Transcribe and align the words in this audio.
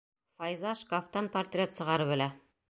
Файза 0.39 0.71
шкафтан 0.79 1.29
портрет 1.37 1.79
сығарып 1.81 2.17
элә. 2.19 2.31